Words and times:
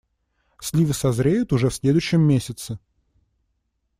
Сливы 0.59 0.95
созреют 0.95 1.53
уже 1.53 1.69
в 1.69 1.75
следующем 1.75 2.21
месяце. 2.21 2.79